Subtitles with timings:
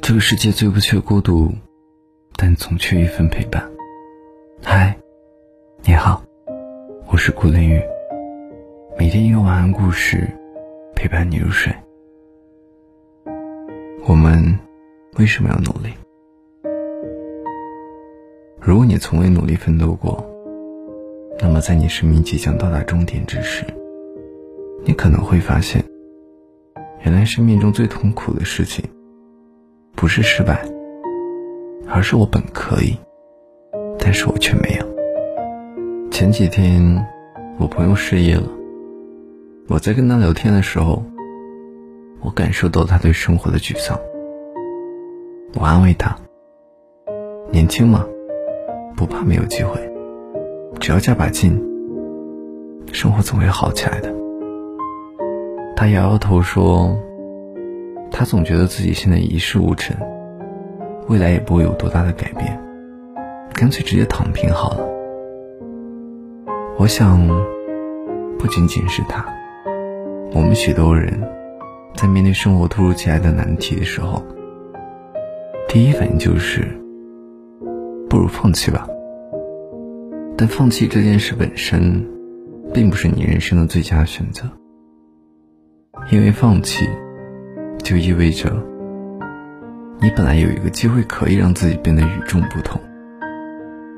[0.00, 1.50] 这个世界最不缺孤独，
[2.36, 3.68] 但总缺一份陪伴。
[4.62, 4.96] 嗨，
[5.82, 6.22] 你好，
[7.10, 7.82] 我是顾林宇。
[8.98, 10.28] 每天一个晚安故事，
[10.94, 11.74] 陪伴你入睡。
[14.06, 14.58] 我们
[15.18, 15.92] 为什么要努力？
[18.60, 20.24] 如果你从未努力奋斗过，
[21.40, 23.64] 那么在你生命即将到达终点之时，
[24.84, 25.82] 你可能会发现，
[27.02, 28.84] 原来生命中最痛苦的事情，
[29.94, 30.66] 不是失败，
[31.88, 32.96] 而是我本可以，
[33.98, 36.10] 但是我却没有。
[36.10, 37.04] 前几天，
[37.58, 38.48] 我朋友失业了，
[39.68, 41.02] 我在跟他聊天的时候，
[42.20, 43.98] 我感受到他对生活的沮丧。
[45.54, 46.16] 我安慰他
[47.50, 48.04] ：“年轻嘛，
[48.96, 49.80] 不怕没有机会，
[50.80, 51.52] 只要加把劲，
[52.92, 54.12] 生活总会好起来的。”
[55.76, 56.96] 他摇摇头说
[58.16, 59.96] ：“他总觉得自己现在一事无成，
[61.08, 62.56] 未来也不会有多大的改变，
[63.52, 64.88] 干脆直接躺平好了。”
[66.78, 67.26] 我想，
[68.38, 69.26] 不仅仅是他，
[70.32, 71.20] 我们许多人，
[71.96, 74.22] 在面对生活突如其来的难题的时候，
[75.68, 76.62] 第一反应就是，
[78.08, 78.86] 不如放弃吧。
[80.38, 82.00] 但放弃这件事本身，
[82.72, 84.48] 并不是你人生的最佳选择。
[86.12, 86.86] 因为放弃，
[87.84, 88.50] 就意味着
[90.00, 92.80] 你本来有一个机会可以让自己变得与众不同，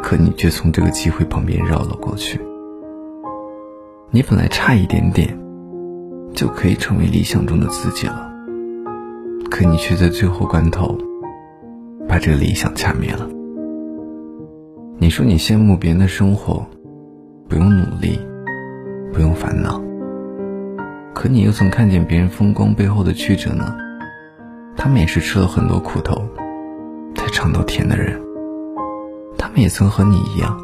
[0.00, 2.40] 可你却从这个机会旁边绕了过去。
[4.10, 5.36] 你本来差一点点，
[6.32, 8.32] 就可以成为理想中的自己了，
[9.50, 10.96] 可你却在最后关头，
[12.08, 13.28] 把这个理想掐灭了。
[14.98, 16.64] 你说你羡慕别人的生活，
[17.48, 18.20] 不用努力，
[19.12, 19.82] 不用烦恼。
[21.14, 23.76] 可你又曾看见别人风光背后的曲折呢？
[24.76, 26.26] 他们也是吃了很多苦头，
[27.14, 28.20] 才尝到甜的人。
[29.38, 30.58] 他们也曾和你一样，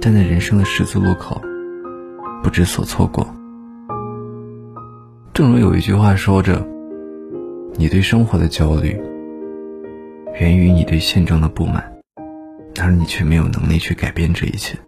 [0.00, 1.40] 站在人生的十字路口，
[2.42, 3.26] 不知所措过。
[5.32, 6.64] 正如有一句话说着
[7.74, 8.98] ：“你对生活的焦虑，
[10.38, 11.92] 源于你对现状的不满，
[12.80, 14.78] 而你却没有能力去改变这一切。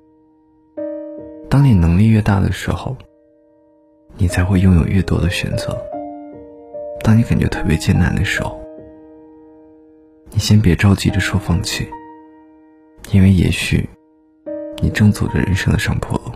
[1.51, 2.97] 当你能力越大的时候。”
[4.19, 5.77] 你才会拥有越多的选择。
[7.03, 8.59] 当你感觉特别艰难的时候，
[10.31, 11.87] 你先别着急着说放弃，
[13.13, 13.89] 因为也许
[14.83, 16.33] 你正走着人生的上坡路。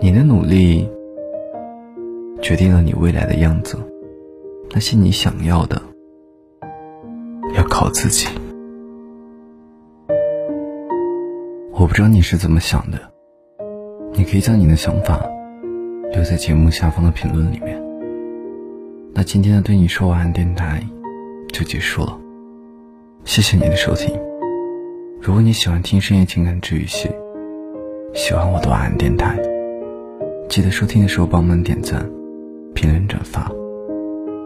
[0.00, 0.88] 你的努力
[2.40, 3.76] 决定了你未来的样子，
[4.70, 5.80] 那些你想要的，
[7.56, 8.28] 要靠自己。
[11.72, 12.98] 我不知道你是怎么想的，
[14.12, 15.20] 你可以将你的想法。
[16.12, 17.80] 留在节目下方的评论里面。
[19.14, 20.82] 那今天的对你说晚安电台
[21.52, 22.18] 就结束了，
[23.24, 24.18] 谢谢你的收听。
[25.20, 27.08] 如果你喜欢听深夜情感治愈系，
[28.14, 29.38] 喜欢我的晚安电台，
[30.48, 32.04] 记得收听的时候帮忙点赞、
[32.74, 33.50] 评论、转发、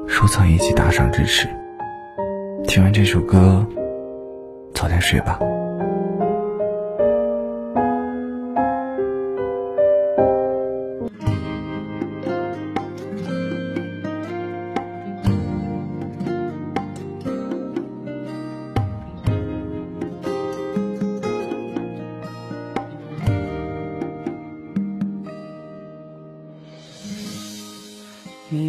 [0.07, 1.49] 收藏以及打赏支持。
[2.67, 3.65] 听完这首歌，
[4.75, 5.39] 早点睡吧。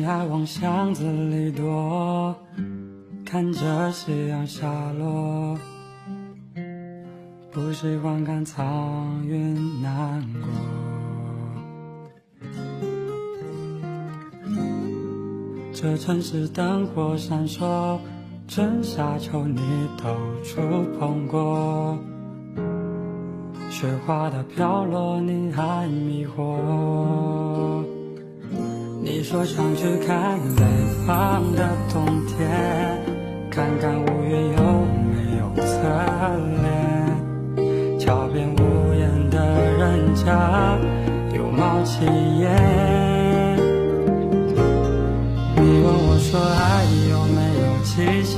[0.06, 2.36] 爱往巷子里躲，
[3.26, 5.58] 看着夕阳下落，
[7.52, 10.48] 不喜欢看苍云难过。
[15.74, 17.98] 这城市灯火闪烁，
[18.48, 19.60] 春夏秋你
[19.98, 20.06] 都
[20.44, 20.62] 触
[21.00, 21.98] 碰过，
[23.72, 26.95] 雪花的飘落你还迷惑。
[29.28, 30.62] 说想去看北
[31.08, 32.48] 方的冬天，
[33.50, 35.66] 看看五月有没有侧
[36.62, 39.40] 脸，桥边无言的
[39.80, 40.78] 人家
[41.36, 42.46] 又冒起烟。
[45.56, 48.38] 你问我说爱有没有期限，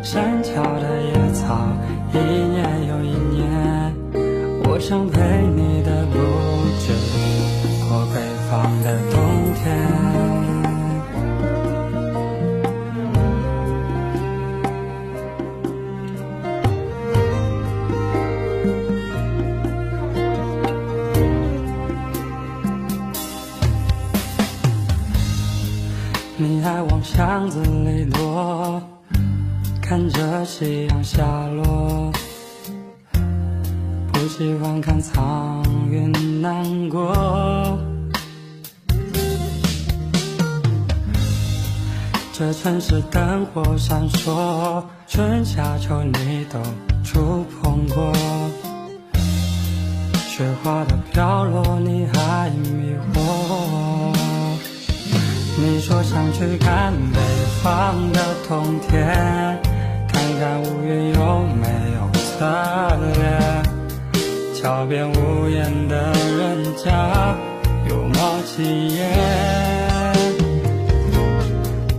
[0.00, 1.58] 山脚的野草
[2.12, 3.42] 一年又一年，
[4.62, 5.18] 我想陪
[5.56, 5.81] 你
[26.38, 28.82] 你爱往巷子里躲，
[29.82, 32.10] 看着夕阳下落，
[34.10, 37.78] 不喜欢看苍云难过。
[42.32, 46.58] 这城市灯火闪烁，春夏秋你都
[47.04, 48.10] 触碰过。
[50.14, 53.91] 雪花的飘落，你还迷惑。
[55.64, 57.20] 你说想去看北
[57.62, 59.06] 方的冬天，
[60.08, 62.44] 看看五月有没有侧
[63.14, 63.62] 脸。
[64.56, 67.36] 桥边无言的人家，
[67.88, 69.08] 有冒起烟。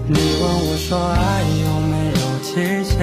[0.08, 3.00] 你问我说爱有没有期限？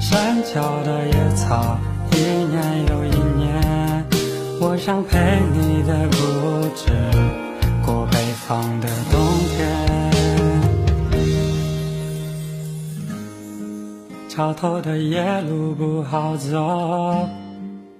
[0.00, 1.78] 山脚的野草，
[2.12, 4.06] 一年又一年。
[4.58, 5.18] 我想陪
[5.52, 6.16] 你的不
[6.74, 6.90] 止，
[8.30, 9.58] 北方的冬天。
[14.28, 17.28] 桥头的夜路不好走，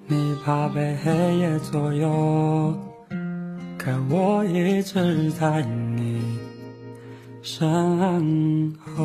[0.07, 2.73] 你怕被黑夜左右，
[3.77, 5.63] 可我一直在
[5.97, 6.23] 你
[7.43, 9.03] 身后。